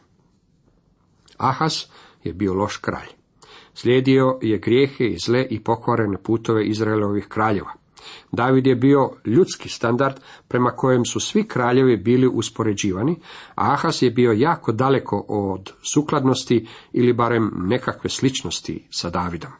Ahas 1.36 1.90
je 2.24 2.32
bio 2.32 2.54
loš 2.54 2.76
kralj. 2.76 3.08
Slijedio 3.74 4.38
je 4.42 4.58
grijehe 4.58 5.04
i 5.04 5.18
zle 5.24 5.46
i 5.50 5.60
pokvarene 5.60 6.22
putove 6.22 6.66
Izraelovih 6.66 7.26
kraljeva. 7.28 7.72
David 8.32 8.66
je 8.66 8.76
bio 8.76 9.10
ljudski 9.24 9.68
standard 9.68 10.14
prema 10.48 10.70
kojem 10.70 11.04
su 11.04 11.20
svi 11.20 11.44
kraljevi 11.44 11.96
bili 11.96 12.26
uspoređivani, 12.26 13.16
a 13.54 13.72
Ahas 13.72 14.02
je 14.02 14.10
bio 14.10 14.32
jako 14.32 14.72
daleko 14.72 15.24
od 15.28 15.72
sukladnosti 15.94 16.66
ili 16.92 17.12
barem 17.12 17.50
nekakve 17.56 18.10
sličnosti 18.10 18.86
sa 18.90 19.10
Davidom. 19.10 19.50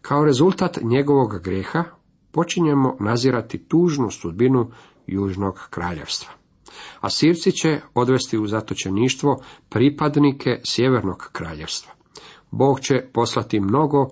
Kao 0.00 0.24
rezultat 0.24 0.78
njegovog 0.82 1.42
grijeha 1.42 1.84
počinjemo 2.38 2.96
nazirati 3.00 3.58
tužnu 3.58 4.10
sudbinu 4.10 4.70
Južnog 5.06 5.66
kraljevstva. 5.70 6.32
Asirci 7.00 7.52
će 7.52 7.80
odvesti 7.94 8.38
u 8.38 8.46
zatočeništvo 8.46 9.42
pripadnike 9.68 10.60
Sjevernog 10.64 11.28
kraljevstva. 11.32 11.92
Bog 12.50 12.80
će 12.80 12.94
poslati 13.12 13.60
mnogo 13.60 14.08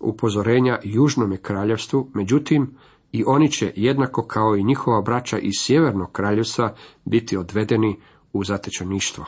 upozorenja 0.00 0.78
Južnome 0.84 1.36
kraljevstvu, 1.36 2.10
međutim 2.14 2.76
i 3.12 3.24
oni 3.26 3.50
će 3.50 3.72
jednako 3.76 4.26
kao 4.26 4.56
i 4.56 4.64
njihova 4.64 5.02
braća 5.02 5.38
iz 5.38 5.54
Sjevernog 5.58 6.12
kraljevstva 6.12 6.74
biti 7.04 7.36
odvedeni 7.36 8.00
u 8.32 8.44
zatečeništvo. 8.44 9.24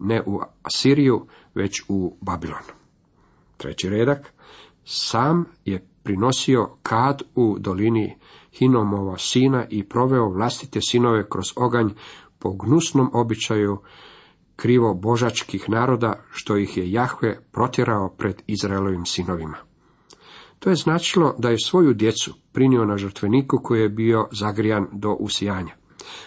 Ne 0.00 0.22
u 0.26 0.40
Asiriju, 0.62 1.26
već 1.54 1.82
u 1.88 2.16
Babilon. 2.20 2.64
Treći 3.56 3.88
redak. 3.88 4.32
Sam 4.84 5.44
je 5.64 5.91
prinosio 6.02 6.70
kad 6.82 7.22
u 7.34 7.56
dolini 7.58 8.16
Hinomova 8.52 9.18
sina 9.18 9.66
i 9.70 9.84
proveo 9.84 10.28
vlastite 10.28 10.80
sinove 10.80 11.28
kroz 11.28 11.46
oganj 11.56 11.88
po 12.38 12.52
gnusnom 12.52 13.10
običaju 13.12 13.78
krivo 14.56 14.94
božačkih 14.94 15.70
naroda, 15.70 16.24
što 16.30 16.56
ih 16.56 16.76
je 16.76 16.92
Jahve 16.92 17.38
protjerao 17.52 18.08
pred 18.08 18.42
Izraelovim 18.46 19.06
sinovima. 19.06 19.56
To 20.58 20.70
je 20.70 20.76
značilo 20.76 21.34
da 21.38 21.50
je 21.50 21.56
svoju 21.64 21.92
djecu 21.92 22.34
prinio 22.52 22.84
na 22.84 22.96
žrtveniku 22.96 23.58
koji 23.62 23.80
je 23.80 23.88
bio 23.88 24.28
zagrijan 24.32 24.86
do 24.92 25.12
usijanja. 25.12 25.74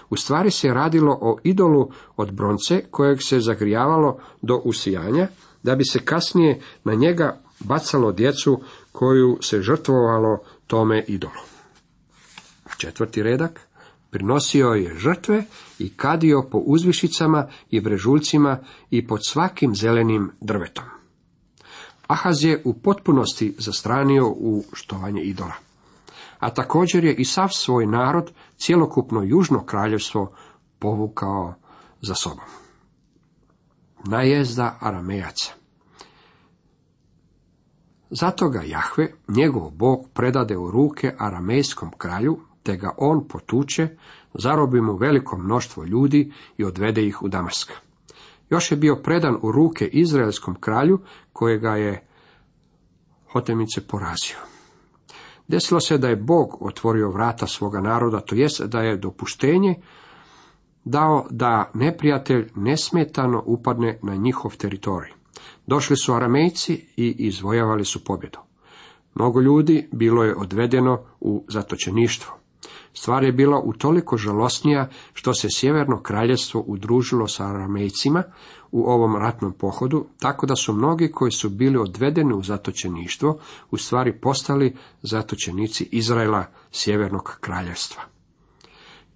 U 0.10 0.16
stvari 0.16 0.52
se 0.52 0.74
radilo 0.74 1.18
o 1.22 1.38
idolu 1.44 1.90
od 2.16 2.32
bronce 2.32 2.86
kojeg 2.92 3.22
se 3.22 3.40
zagrijavalo 3.40 4.20
do 4.42 4.56
usijanja, 4.56 5.28
da 5.64 5.76
bi 5.76 5.84
se 5.84 6.00
kasnije 6.00 6.62
na 6.84 6.94
njega 6.94 7.42
bacalo 7.60 8.12
djecu 8.12 8.62
koju 8.92 9.38
se 9.42 9.62
žrtvovalo 9.62 10.40
tome 10.68 11.04
idolu. 11.08 11.42
Četvrti 12.78 13.24
redak. 13.24 13.68
Prinosio 14.10 14.68
je 14.68 14.98
žrtve 14.98 15.44
i 15.80 15.90
kadio 15.90 16.48
po 16.52 16.58
uzvišicama 16.58 17.48
i 17.72 17.82
brežuljcima 17.82 18.60
i 18.90 19.08
pod 19.08 19.20
svakim 19.28 19.76
zelenim 19.76 20.32
drvetom. 20.42 20.84
Ahaz 22.08 22.44
je 22.44 22.62
u 22.66 22.74
potpunosti 22.74 23.56
zastranio 23.58 24.28
u 24.28 24.64
štovanje 24.74 25.22
idola. 25.22 25.54
A 26.40 26.54
također 26.54 27.04
je 27.04 27.16
i 27.16 27.26
sav 27.26 27.50
svoj 27.52 27.86
narod, 27.86 28.32
cjelokupno 28.58 29.24
južno 29.24 29.66
kraljevstvo, 29.66 30.32
povukao 30.80 31.54
za 32.02 32.16
sobom. 32.16 32.46
Najezda 34.04 34.78
Aramejaca 34.82 35.65
zato 38.20 38.50
ga 38.50 38.62
Jahve, 38.62 39.12
njegov 39.28 39.72
bog, 39.72 40.10
predade 40.14 40.58
u 40.58 40.72
ruke 40.72 41.14
aramejskom 41.18 41.92
kralju, 41.98 42.40
te 42.64 42.78
ga 42.78 42.94
on 42.98 43.28
potuče, 43.28 43.88
zarobi 44.34 44.82
mu 44.82 44.96
veliko 44.96 45.38
mnoštvo 45.38 45.84
ljudi 45.84 46.32
i 46.58 46.64
odvede 46.64 47.08
ih 47.08 47.22
u 47.22 47.28
Damask. 47.28 47.72
Još 48.50 48.72
je 48.72 48.78
bio 48.78 48.96
predan 48.96 49.38
u 49.42 49.52
ruke 49.52 49.88
izraelskom 49.88 50.56
kralju, 50.56 51.00
kojega 51.34 51.76
je 51.76 52.08
Hotemice 53.32 53.88
porazio. 53.88 54.38
Desilo 55.48 55.80
se 55.80 55.98
da 55.98 56.08
je 56.08 56.16
Bog 56.16 56.58
otvorio 56.60 57.10
vrata 57.12 57.48
svoga 57.48 57.82
naroda, 57.82 58.20
to 58.20 58.36
jest 58.36 58.62
da 58.62 58.80
je 58.80 58.98
dopuštenje 58.98 59.76
dao 60.84 61.26
da 61.30 61.72
neprijatelj 61.74 62.52
nesmetano 62.56 63.44
upadne 63.46 64.00
na 64.04 64.16
njihov 64.16 64.58
teritorij. 64.58 65.25
Došli 65.68 65.98
su 65.98 66.14
aramejci 66.14 66.86
i 66.98 67.16
izvojavali 67.18 67.86
su 67.86 68.04
pobjedu. 68.04 68.40
Mnogo 69.16 69.42
ljudi 69.42 69.88
bilo 69.92 70.24
je 70.24 70.36
odvedeno 70.36 71.02
u 71.20 71.46
zatočeništvo. 71.48 72.34
Stvar 72.94 73.24
je 73.24 73.32
bila 73.32 73.60
utoliko 73.60 74.18
žalosnija 74.18 74.90
što 75.14 75.34
se 75.34 75.48
sjeverno 75.52 76.02
kraljevstvo 76.02 76.64
udružilo 76.68 77.28
sa 77.28 77.48
aramejcima 77.48 78.24
u 78.72 78.84
ovom 78.84 79.16
ratnom 79.16 79.54
pohodu, 79.54 80.06
tako 80.20 80.46
da 80.46 80.56
su 80.56 80.74
mnogi 80.74 81.12
koji 81.12 81.32
su 81.32 81.50
bili 81.50 81.78
odvedeni 81.78 82.34
u 82.34 82.44
zatočeništvo 82.44 83.40
u 83.72 83.78
stvari 83.78 84.20
postali 84.20 84.76
zatočenici 85.02 85.90
Izraela 85.92 86.46
sjevernog 86.72 87.38
kraljevstva. 87.42 88.04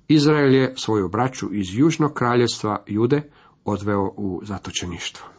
Izrael 0.07 0.55
je 0.55 0.73
svoju 0.77 1.09
braću 1.09 1.53
iz 1.53 1.75
južnog 1.75 2.13
kraljevstva 2.13 2.83
Jude 2.87 3.31
odveo 3.65 4.13
u 4.17 4.41
zatočeništvo. 4.43 5.38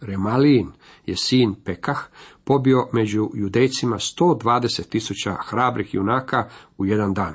Remalijin 0.00 0.72
je 1.06 1.16
sin 1.16 1.54
Pekah 1.64 1.98
pobio 2.44 2.88
među 2.92 3.30
judejcima 3.34 3.96
120 3.96 4.88
tisuća 4.88 5.36
hrabrih 5.46 5.94
junaka 5.94 6.48
u 6.78 6.86
jedan 6.86 7.14
dan, 7.14 7.34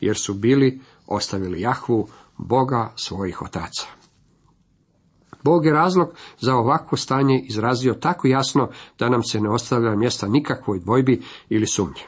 jer 0.00 0.16
su 0.16 0.34
bili 0.34 0.80
ostavili 1.06 1.60
Jahvu, 1.60 2.08
Boga 2.38 2.92
svojih 2.96 3.42
otaca. 3.42 3.86
Bog 5.42 5.66
je 5.66 5.72
razlog 5.72 6.14
za 6.38 6.56
ovakvo 6.56 6.98
stanje 6.98 7.42
izrazio 7.44 7.94
tako 7.94 8.28
jasno 8.28 8.68
da 8.98 9.08
nam 9.08 9.22
se 9.22 9.40
ne 9.40 9.50
ostavlja 9.50 9.96
mjesta 9.96 10.28
nikakvoj 10.28 10.78
dvojbi 10.78 11.22
ili 11.48 11.66
sumnji. 11.66 12.00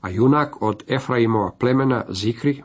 A 0.00 0.10
junak 0.10 0.62
od 0.62 0.82
Efraimova 0.88 1.50
plemena 1.58 2.04
Zikri 2.08 2.62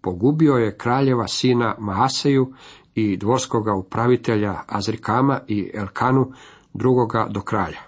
pogubio 0.00 0.54
je 0.54 0.76
kraljeva 0.76 1.28
sina 1.28 1.76
Maaseju 1.78 2.52
i 2.94 3.16
dvorskoga 3.16 3.74
upravitelja 3.74 4.54
Azrikama 4.66 5.40
i 5.48 5.70
Elkanu, 5.74 6.32
drugoga 6.74 7.26
do 7.30 7.40
kralja. 7.40 7.80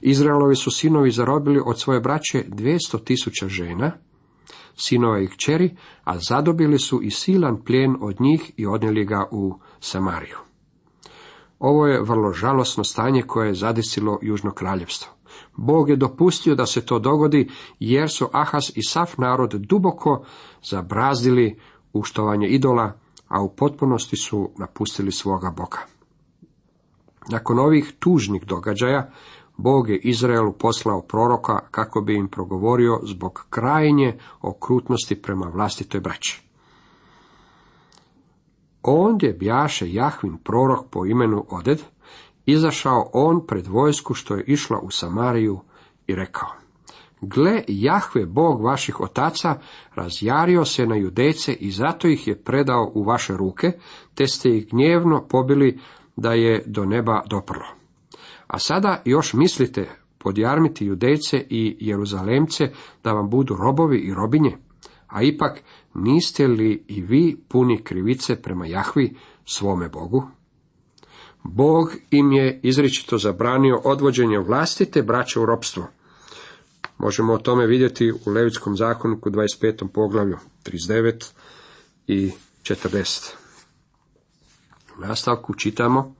Izraelovi 0.00 0.56
su 0.56 0.70
sinovi 0.70 1.10
zarobili 1.10 1.62
od 1.66 1.80
svoje 1.80 2.00
braće 2.00 2.44
dvijesto 2.48 2.98
tisuća 2.98 3.48
žena, 3.48 3.92
sinova 4.76 5.20
i 5.20 5.26
kćeri, 5.26 5.76
a 6.04 6.18
zadobili 6.18 6.78
su 6.78 7.02
i 7.02 7.10
silan 7.10 7.62
plijen 7.64 7.96
od 8.00 8.20
njih 8.20 8.52
i 8.56 8.66
odnijeli 8.66 9.04
ga 9.04 9.28
u 9.30 9.58
Samariju. 9.80 10.36
Ovo 11.58 11.86
je 11.86 12.02
vrlo 12.02 12.32
žalosno 12.32 12.84
stanje 12.84 13.22
koje 13.22 13.48
je 13.48 13.54
zadesilo 13.54 14.18
Južno 14.22 14.50
kraljevstvo. 14.50 15.12
Bog 15.56 15.90
je 15.90 15.96
dopustio 15.96 16.54
da 16.54 16.66
se 16.66 16.86
to 16.86 16.98
dogodi, 16.98 17.48
jer 17.80 18.10
su 18.10 18.28
Ahas 18.32 18.72
i 18.76 18.82
sav 18.82 19.14
narod 19.18 19.50
duboko 19.50 20.24
zabrazdili 20.62 21.58
uštovanje 21.92 22.48
idola 22.48 23.01
a 23.32 23.42
u 23.42 23.48
potpunosti 23.48 24.16
su 24.16 24.50
napustili 24.58 25.12
svoga 25.12 25.50
Boga. 25.50 25.78
Nakon 27.28 27.58
ovih 27.58 27.92
tužnih 27.98 28.46
događaja, 28.46 29.10
Bog 29.56 29.88
je 29.88 29.98
Izraelu 29.98 30.52
poslao 30.52 31.02
proroka 31.02 31.58
kako 31.70 32.00
bi 32.00 32.16
im 32.16 32.28
progovorio 32.28 33.00
zbog 33.02 33.46
krajnje 33.50 34.18
okrutnosti 34.40 35.22
prema 35.22 35.46
vlastitoj 35.46 36.00
braći. 36.00 36.42
Ondje 38.82 39.32
bjaše 39.32 39.92
Jahvin 39.92 40.38
prorok 40.38 40.86
po 40.90 41.06
imenu 41.06 41.44
Oded, 41.50 41.82
izašao 42.46 43.10
on 43.12 43.46
pred 43.46 43.66
vojsku 43.66 44.14
što 44.14 44.34
je 44.34 44.44
išla 44.46 44.78
u 44.78 44.90
Samariju 44.90 45.60
i 46.06 46.14
rekao, 46.14 46.48
Gle, 47.22 47.62
Jahve, 47.68 48.26
Bog 48.26 48.64
vaših 48.64 49.00
otaca, 49.00 49.58
razjario 49.94 50.64
se 50.64 50.86
na 50.86 50.96
judejce 50.96 51.52
i 51.52 51.70
zato 51.70 52.08
ih 52.08 52.28
je 52.28 52.42
predao 52.42 52.92
u 52.94 53.02
vaše 53.04 53.36
ruke, 53.36 53.72
te 54.14 54.26
ste 54.26 54.56
ih 54.56 54.68
gnjevno 54.68 55.26
pobili 55.28 55.78
da 56.16 56.32
je 56.32 56.62
do 56.66 56.84
neba 56.84 57.22
doprlo. 57.30 57.66
A 58.46 58.58
sada 58.58 59.02
još 59.04 59.34
mislite 59.34 59.88
podjarmiti 60.18 60.86
judejce 60.86 61.46
i 61.50 61.76
jeruzalemce 61.80 62.70
da 63.04 63.12
vam 63.12 63.30
budu 63.30 63.56
robovi 63.56 63.98
i 63.98 64.14
robinje, 64.14 64.56
a 65.06 65.22
ipak 65.22 65.62
niste 65.94 66.46
li 66.46 66.84
i 66.88 67.02
vi 67.02 67.36
puni 67.48 67.82
krivice 67.82 68.42
prema 68.42 68.66
Jahvi, 68.66 69.16
svome 69.44 69.88
Bogu? 69.88 70.28
Bog 71.44 71.92
im 72.10 72.32
je 72.32 72.60
izričito 72.62 73.18
zabranio 73.18 73.80
odvođenje 73.84 74.38
vlastite 74.38 75.02
braće 75.02 75.40
u 75.40 75.46
ropstvo. 75.46 75.86
Možemo 77.02 77.32
o 77.32 77.38
tome 77.38 77.66
vidjeti 77.66 78.12
u 78.26 78.30
Levitskom 78.30 78.76
zakoniku 78.76 79.30
25. 79.30 79.88
poglavlju 79.88 80.38
39 80.64 81.32
i 82.06 82.32
40. 82.62 83.34
U 84.98 85.00
nastavku 85.00 85.54
čitamo 85.54 86.14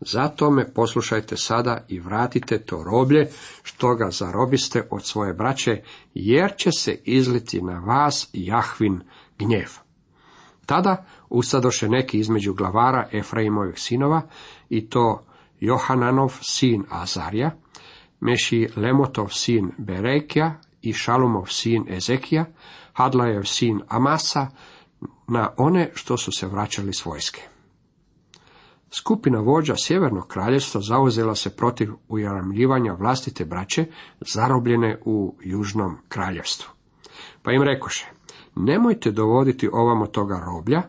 Zato 0.00 0.50
me 0.50 0.72
poslušajte 0.72 1.36
sada 1.36 1.84
i 1.88 2.00
vratite 2.00 2.58
to 2.58 2.84
roblje, 2.84 3.28
što 3.62 3.94
ga 3.94 4.10
zarobiste 4.10 4.88
od 4.90 5.04
svoje 5.04 5.32
braće, 5.34 5.82
jer 6.14 6.52
će 6.56 6.70
se 6.72 6.98
izliti 7.04 7.62
na 7.62 7.78
vas 7.78 8.28
Jahvin 8.32 9.00
gnjev. 9.38 9.68
Tada 10.66 11.06
ustadoše 11.28 11.88
neki 11.88 12.18
između 12.18 12.54
glavara 12.54 13.08
Efraimovih 13.12 13.74
sinova, 13.78 14.22
i 14.68 14.88
to 14.88 15.26
Johananov 15.60 16.38
sin 16.42 16.84
Azarija, 16.90 17.50
Meši 18.20 18.68
Lemotov 18.76 19.28
sin 19.28 19.70
Berekija 19.78 20.60
i 20.82 20.92
Šalumov 20.92 21.46
sin 21.46 21.84
Ezekija, 21.88 22.44
Hadlajev 22.92 23.42
sin 23.42 23.80
Amasa, 23.88 24.46
na 25.28 25.50
one 25.56 25.90
što 25.94 26.16
su 26.16 26.32
se 26.32 26.46
vraćali 26.46 26.92
s 26.92 27.04
vojske. 27.04 27.40
Skupina 28.90 29.38
vođa 29.38 29.74
Sjevernog 29.76 30.26
kraljevstva 30.26 30.80
zauzela 30.80 31.34
se 31.34 31.56
protiv 31.56 31.90
ujaramljivanja 32.08 32.92
vlastite 32.92 33.44
braće 33.44 33.86
zarobljene 34.34 34.98
u 35.04 35.36
Južnom 35.44 35.96
kraljevstvu. 36.08 36.70
Pa 37.42 37.52
im 37.52 37.62
rekoše, 37.62 38.06
nemojte 38.56 39.10
dovoditi 39.10 39.68
ovamo 39.72 40.06
toga 40.06 40.42
roblja, 40.46 40.82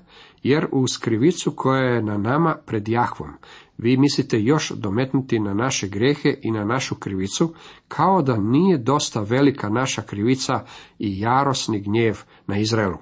jer 0.43 0.67
u 0.71 0.87
skrivicu 0.87 1.51
koja 1.55 1.81
je 1.81 2.03
na 2.03 2.17
nama 2.17 2.57
pred 2.65 2.87
Jahvom, 2.87 3.33
vi 3.77 3.97
mislite 3.97 4.41
još 4.41 4.71
dometnuti 4.71 5.39
na 5.39 5.53
naše 5.53 5.87
grehe 5.87 6.37
i 6.41 6.51
na 6.51 6.65
našu 6.65 6.95
krivicu, 6.95 7.53
kao 7.87 8.21
da 8.21 8.37
nije 8.37 8.77
dosta 8.77 9.21
velika 9.21 9.69
naša 9.69 10.01
krivica 10.01 10.65
i 10.99 11.19
jarosni 11.19 11.81
gnjev 11.81 12.17
na 12.47 12.57
Izraelu. 12.57 12.97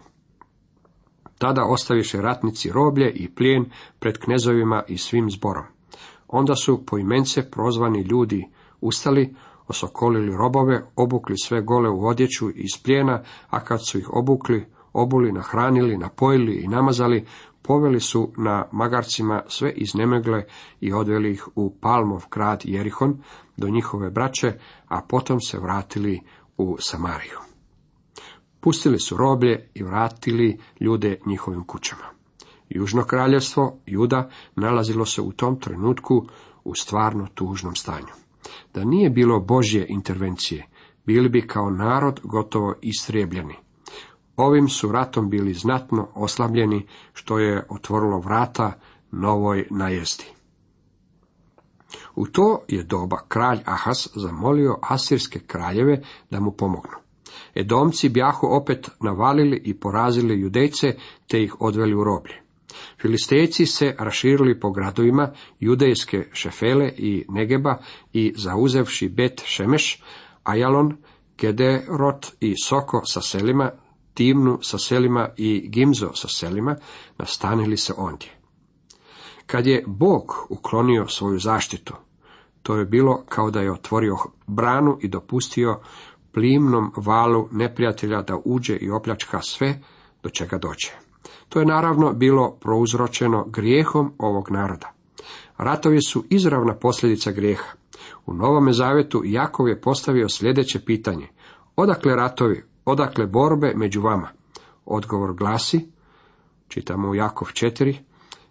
Tada 1.38 1.66
ostaviše 1.66 2.22
ratnici 2.22 2.72
roblje 2.72 3.12
i 3.16 3.30
plijen 3.30 3.66
pred 4.00 4.18
knezovima 4.18 4.84
i 4.88 4.98
svim 4.98 5.32
zborom. 5.32 5.64
Onda 6.28 6.56
su 6.56 6.86
poimence 6.86 7.50
prozvani 7.50 8.02
ljudi 8.02 8.48
ustali, 8.82 9.36
osokolili 9.68 10.38
robove, 10.38 10.84
obukli 10.96 11.38
sve 11.38 11.62
gole 11.62 11.90
u 11.90 12.06
odjeću 12.06 12.50
iz 12.56 12.84
plijena, 12.84 13.24
a 13.50 13.64
kad 13.64 13.80
su 13.88 13.98
ih 13.98 14.10
obukli, 14.14 14.66
obuli, 14.94 15.32
nahranili, 15.32 15.98
napojili 15.98 16.56
i 16.56 16.68
namazali, 16.68 17.26
poveli 17.62 18.00
su 18.00 18.32
na 18.38 18.66
magarcima 18.72 19.44
sve 19.48 19.72
iznemegle 19.72 20.46
i 20.82 20.94
odveli 20.94 21.32
ih 21.32 21.48
u 21.56 21.76
Palmov 21.82 22.26
grad 22.32 22.62
Jerihon 22.64 23.22
do 23.58 23.70
njihove 23.70 24.10
braće, 24.10 24.54
a 24.88 25.02
potom 25.02 25.40
se 25.42 25.60
vratili 25.60 26.22
u 26.58 26.78
Samariju. 26.80 27.38
Pustili 28.60 29.00
su 29.00 29.18
roblje 29.18 29.70
i 29.74 29.84
vratili 29.84 30.60
ljude 30.80 31.18
njihovim 31.26 31.64
kućama. 31.64 32.04
Južno 32.70 33.04
kraljevstvo, 33.04 33.78
Juda, 33.86 34.30
nalazilo 34.56 35.06
se 35.06 35.22
u 35.22 35.32
tom 35.32 35.60
trenutku 35.60 36.28
u 36.64 36.76
stvarno 36.76 37.28
tužnom 37.34 37.76
stanju. 37.76 38.14
Da 38.74 38.84
nije 38.84 39.10
bilo 39.10 39.40
Božje 39.40 39.86
intervencije, 39.90 40.68
bili 41.06 41.30
bi 41.30 41.48
kao 41.48 41.70
narod 41.70 42.20
gotovo 42.24 42.74
istrijebljeni. 42.82 43.56
Ovim 44.36 44.70
su 44.70 44.92
ratom 44.92 45.30
bili 45.30 45.54
znatno 45.54 46.08
oslabljeni, 46.16 46.88
što 47.14 47.40
je 47.40 47.66
otvorilo 47.70 48.20
vrata 48.20 48.74
novoj 49.12 49.68
najezdi. 49.70 50.26
U 52.16 52.28
to 52.28 52.62
je 52.68 52.84
doba 52.84 53.18
kralj 53.28 53.60
Ahas 53.66 54.10
zamolio 54.16 54.80
asirske 54.82 55.40
kraljeve 55.40 56.02
da 56.30 56.40
mu 56.40 56.52
pomognu. 56.52 56.98
Edomci 57.56 58.10
bjahu 58.10 58.48
opet 58.48 58.90
navalili 59.02 59.62
i 59.66 59.80
porazili 59.80 60.40
judejce, 60.40 60.96
te 61.28 61.44
ih 61.44 61.62
odveli 61.62 61.96
u 61.96 62.04
roblje. 62.04 62.42
Filistejci 63.02 63.66
se 63.66 63.96
raširili 64.00 64.60
po 64.60 64.72
gradovima 64.72 65.32
judejske 65.60 66.28
šefele 66.34 66.94
i 66.98 67.26
Negeba 67.30 67.78
i 68.14 68.34
zauzevši 68.38 69.10
Bet 69.10 69.44
Šemeš, 69.46 70.04
Ajalon, 70.44 70.98
Gederot 71.38 72.28
i 72.40 72.56
Soko 72.64 73.02
sa 73.06 73.22
selima, 73.22 73.72
Timnu 74.14 74.60
sa 74.62 74.78
selima 74.78 75.30
i 75.38 75.70
Gimzo 75.70 76.10
sa 76.14 76.28
selima, 76.28 76.76
nastanili 77.18 77.78
se 77.78 77.94
ondje. 77.98 78.30
Kad 79.46 79.68
je 79.68 79.84
Bog 79.88 80.48
uklonio 80.50 81.08
svoju 81.08 81.40
zaštitu, 81.40 81.94
to 82.64 82.76
je 82.76 82.86
bilo 82.86 83.24
kao 83.30 83.52
da 83.52 83.62
je 83.62 83.72
otvorio 83.72 84.16
branu 84.48 84.98
i 85.02 85.08
dopustio 85.08 85.80
plimnom 86.32 86.92
valu 86.98 87.48
neprijatelja 87.52 88.22
da 88.22 88.38
uđe 88.46 88.76
i 88.76 88.92
opljačka 88.92 89.42
sve 89.42 89.80
do 90.24 90.30
čega 90.30 90.58
dođe. 90.58 90.92
To 91.50 91.60
je 91.60 91.66
naravno 91.66 92.14
bilo 92.14 92.52
prouzročeno 92.52 93.46
grijehom 93.48 94.14
ovog 94.18 94.52
naroda. 94.52 94.92
Ratovi 95.58 96.02
su 96.02 96.24
izravna 96.30 96.76
posljedica 96.76 97.32
grijeha. 97.32 97.72
U 98.26 98.34
Novome 98.34 98.74
Zavetu 98.74 99.22
Jakov 99.26 99.68
je 99.68 99.82
postavio 99.82 100.30
sljedeće 100.30 100.80
pitanje. 100.86 101.28
Odakle 101.76 102.16
ratovi, 102.16 102.64
odakle 102.86 103.28
borbe 103.28 103.74
među 103.76 104.02
vama? 104.02 104.28
Odgovor 104.86 105.34
glasi, 105.34 105.88
čitamo 106.68 107.10
u 107.10 107.16
Jakov 107.16 107.48
4, 107.48 107.96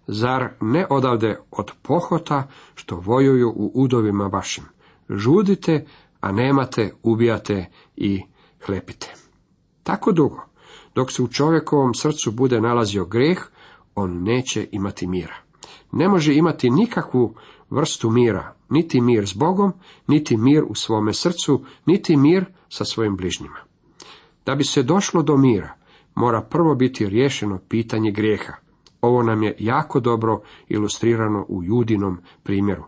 zar 0.06 0.48
ne 0.60 0.86
odavde 0.90 1.38
od 1.50 1.72
pohota 1.82 2.48
što 2.74 2.96
vojuju 2.96 3.52
u 3.56 3.72
udovima 3.74 4.26
vašim? 4.26 4.64
Žudite, 5.08 5.86
a 6.20 6.32
nemate, 6.32 6.94
ubijate 7.02 7.66
i 7.96 8.22
hlepite. 8.66 9.14
Tako 9.82 10.12
dugo, 10.12 10.44
dok 10.94 11.12
se 11.12 11.22
u 11.22 11.28
čovjekovom 11.28 11.94
srcu 11.94 12.30
bude 12.30 12.60
nalazio 12.60 13.04
greh, 13.04 13.38
on 13.94 14.22
neće 14.22 14.68
imati 14.72 15.06
mira. 15.06 15.34
Ne 15.92 16.08
može 16.08 16.34
imati 16.34 16.70
nikakvu 16.70 17.34
vrstu 17.70 18.10
mira, 18.10 18.54
niti 18.70 19.00
mir 19.00 19.28
s 19.28 19.34
Bogom, 19.34 19.72
niti 20.06 20.36
mir 20.36 20.64
u 20.68 20.74
svome 20.74 21.14
srcu, 21.14 21.64
niti 21.86 22.16
mir 22.16 22.44
sa 22.68 22.84
svojim 22.84 23.16
bližnjima. 23.16 23.71
Da 24.46 24.54
bi 24.54 24.64
se 24.64 24.82
došlo 24.82 25.22
do 25.22 25.36
mira, 25.36 25.74
mora 26.14 26.42
prvo 26.42 26.74
biti 26.74 27.08
riješeno 27.08 27.58
pitanje 27.68 28.10
grijeha. 28.10 28.52
Ovo 29.00 29.22
nam 29.22 29.42
je 29.42 29.56
jako 29.58 30.00
dobro 30.00 30.42
ilustrirano 30.68 31.46
u 31.48 31.62
judinom 31.64 32.18
primjeru. 32.42 32.84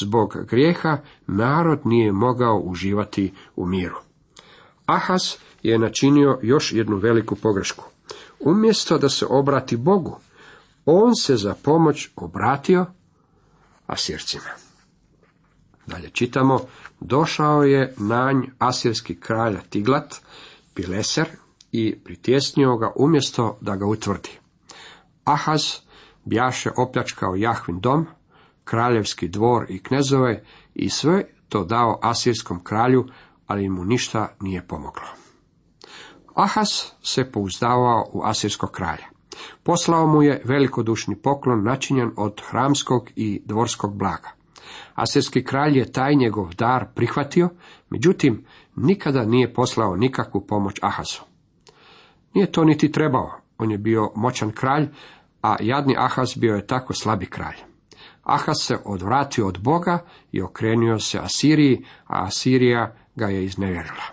Zbog 0.00 0.36
grijeha 0.50 0.98
narod 1.26 1.80
nije 1.84 2.12
mogao 2.12 2.58
uživati 2.58 3.32
u 3.56 3.66
miru. 3.66 3.96
Ahas 4.86 5.38
je 5.62 5.78
načinio 5.78 6.38
još 6.42 6.72
jednu 6.72 6.96
veliku 6.96 7.36
pogrešku. 7.36 7.84
Umjesto 8.40 8.98
da 8.98 9.08
se 9.08 9.26
obrati 9.28 9.76
Bogu, 9.76 10.18
on 10.86 11.14
se 11.14 11.36
za 11.36 11.54
pomoć 11.62 12.08
obratio 12.16 12.86
Asircima. 13.86 14.50
Dalje 15.86 16.10
čitamo, 16.10 16.60
došao 17.00 17.62
je 17.62 17.94
nanj 17.98 18.42
asirski 18.58 19.20
kralj 19.20 19.56
Tiglat, 19.70 20.14
Pileser, 20.74 21.28
i 21.72 21.98
pritjesnio 22.04 22.76
ga 22.76 22.92
umjesto 22.96 23.58
da 23.60 23.76
ga 23.76 23.86
utvrdi. 23.86 24.30
Ahaz 25.24 25.62
bjaše 26.24 26.70
opljačkao 26.76 27.34
Jahvin 27.34 27.80
dom, 27.80 28.06
kraljevski 28.64 29.28
dvor 29.28 29.66
i 29.68 29.82
knezove 29.82 30.44
i 30.74 30.90
sve 30.90 31.24
to 31.48 31.64
dao 31.64 31.98
asirskom 32.02 32.64
kralju, 32.64 33.06
ali 33.46 33.68
mu 33.68 33.84
ništa 33.84 34.36
nije 34.40 34.66
pomoglo. 34.66 35.06
Ahas 36.34 36.92
se 37.02 37.32
pouzdavao 37.32 38.10
u 38.12 38.22
asirskog 38.24 38.70
kralja. 38.70 39.06
Poslao 39.62 40.06
mu 40.06 40.22
je 40.22 40.42
velikodušni 40.44 41.16
poklon 41.16 41.64
načinjen 41.64 42.10
od 42.16 42.40
hramskog 42.50 43.10
i 43.16 43.42
dvorskog 43.44 43.96
blaga. 43.96 44.39
Asirski 44.94 45.44
kralj 45.44 45.78
je 45.78 45.92
taj 45.92 46.14
njegov 46.14 46.54
dar 46.54 46.86
prihvatio, 46.94 47.48
međutim, 47.90 48.44
nikada 48.76 49.24
nije 49.24 49.54
poslao 49.54 49.96
nikakvu 49.96 50.46
pomoć 50.46 50.78
Ahazu. 50.82 51.20
Nije 52.34 52.52
to 52.52 52.64
niti 52.64 52.92
trebao, 52.92 53.30
on 53.58 53.70
je 53.70 53.78
bio 53.78 54.10
moćan 54.16 54.50
kralj, 54.50 54.88
a 55.42 55.56
jadni 55.60 55.94
Ahaz 55.98 56.34
bio 56.36 56.54
je 56.54 56.66
tako 56.66 56.94
slabi 56.94 57.26
kralj. 57.26 57.56
Ahaz 58.22 58.56
se 58.60 58.78
odvratio 58.84 59.46
od 59.46 59.58
Boga 59.62 60.04
i 60.32 60.42
okrenio 60.42 60.98
se 60.98 61.18
Asiriji, 61.18 61.84
a 62.06 62.24
Asirija 62.24 62.96
ga 63.16 63.26
je 63.26 63.44
iznevjerila. 63.44 64.04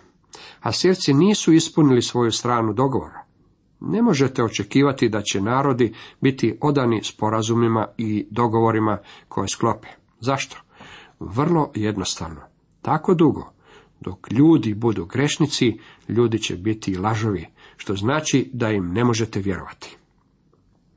Asirci 0.61 1.13
nisu 1.13 1.53
ispunili 1.53 2.01
svoju 2.01 2.31
stranu 2.31 2.73
dogovora. 2.73 3.23
Ne 3.79 4.01
možete 4.01 4.43
očekivati 4.43 5.09
da 5.09 5.21
će 5.21 5.41
narodi 5.41 5.93
biti 6.21 6.57
odani 6.61 7.03
sporazumima 7.03 7.87
i 7.97 8.27
dogovorima 8.31 8.97
koje 9.27 9.47
sklope. 9.47 9.87
Zašto? 10.19 10.57
Vrlo 11.19 11.71
jednostavno. 11.75 12.41
Tako 12.81 13.13
dugo, 13.13 13.51
dok 13.99 14.31
ljudi 14.31 14.73
budu 14.73 15.05
grešnici, 15.05 15.79
ljudi 16.07 16.39
će 16.39 16.55
biti 16.55 16.97
lažovi, 16.97 17.47
što 17.77 17.95
znači 17.95 18.49
da 18.53 18.71
im 18.71 18.93
ne 18.93 19.03
možete 19.03 19.39
vjerovati. 19.39 19.97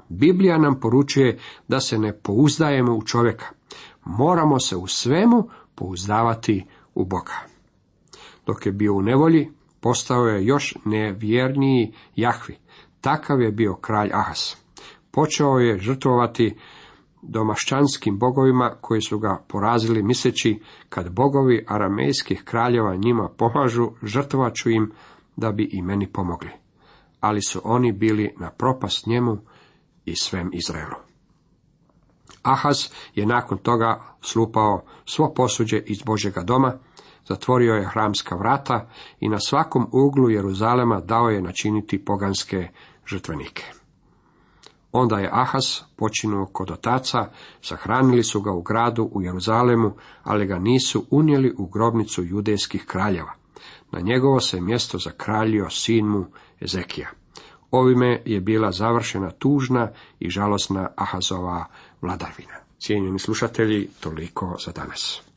Biblija 0.09 0.59
nam 0.59 0.80
poručuje 0.80 1.38
da 1.68 1.80
se 1.80 1.98
ne 1.98 2.18
pouzdajemo 2.18 2.94
u 2.94 3.02
čovjeka. 3.04 3.46
Moramo 4.04 4.61
se 4.61 4.76
u 4.76 4.87
svemu 4.87 5.48
pouzdavati 5.74 6.66
u 6.94 7.04
Boga. 7.04 7.35
Dok 8.46 8.66
je 8.66 8.72
bio 8.72 8.94
u 8.94 9.02
nevolji, 9.02 9.50
postao 9.80 10.26
je 10.26 10.46
još 10.46 10.76
nevjerniji 10.85 11.92
Jahvi. 12.16 12.56
Takav 13.00 13.40
je 13.40 13.52
bio 13.52 13.74
kralj 13.74 14.11
Ahas. 14.12 14.56
Počeo 15.11 15.59
je 15.59 15.78
žrtvovati 15.78 16.56
domašćanskim 17.22 18.18
bogovima 18.18 18.76
koji 18.80 19.00
su 19.02 19.18
ga 19.18 19.44
porazili 19.48 20.02
misleći 20.02 20.62
kad 20.88 21.11
bogovi 21.11 21.64
aramejskih 21.68 22.42
kraljeva 22.44 22.96
njima 22.96 23.28
pomažu, 23.37 23.90
žrtvovat 24.02 24.54
ću 24.54 24.70
im 24.70 24.92
da 25.37 25.52
bi 25.52 25.68
i 25.72 25.83
meni 25.83 26.12
pomogli. 26.12 26.50
Ali 27.20 27.42
su 27.42 27.61
oni 27.64 27.92
bili 27.92 28.35
na 28.38 28.50
propast 28.50 29.06
njemu 29.06 29.38
i 30.04 30.16
svem 30.16 30.50
Izraelu. 30.52 30.96
Ahaz 32.42 32.76
je 33.14 33.26
nakon 33.26 33.59
toga 33.59 34.00
slupao 34.20 34.83
svo 35.04 35.33
posuđe 35.35 35.78
iz 35.87 36.02
Božjega 36.02 36.42
doma, 36.42 36.72
zatvorio 37.28 37.74
je 37.74 37.88
hramska 37.92 38.37
vrata 38.37 38.88
i 39.20 39.28
na 39.28 39.38
svakom 39.38 39.87
uglu 39.92 40.30
Jeruzalema 40.30 41.00
dao 41.00 41.30
je 41.30 41.42
načiniti 41.42 42.04
poganske 42.04 42.68
žrtvenike. 43.06 43.79
Onda 44.92 45.18
je 45.18 45.31
Ahas 45.33 45.85
počinuo 45.96 46.46
kod 46.46 46.70
otaca, 46.70 47.31
sahranili 47.61 48.22
su 48.22 48.40
ga 48.40 48.53
u 48.53 48.62
gradu 48.62 49.11
u 49.12 49.22
Jeruzalemu, 49.22 49.92
ali 50.22 50.46
ga 50.46 50.59
nisu 50.59 51.07
unijeli 51.11 51.55
u 51.59 51.66
grobnicu 51.66 52.24
judejskih 52.24 52.85
kraljeva. 52.85 53.33
Na 53.92 54.00
njegovo 54.00 54.40
se 54.40 54.61
mjesto 54.61 54.98
zakraljio 54.98 55.70
sin 55.70 56.07
mu 56.07 56.26
Ezekija. 56.61 57.11
Ovime 57.70 58.22
je 58.24 58.40
bila 58.40 58.72
završena 58.72 59.31
tužna 59.31 59.90
i 60.20 60.31
žalosna 60.31 60.88
Ahazova 60.96 61.64
vladavina. 62.03 62.55
Cijenjeni 62.79 63.18
slušatelji, 63.18 63.88
toliko 64.00 64.57
za 64.64 64.72
danas. 64.72 65.29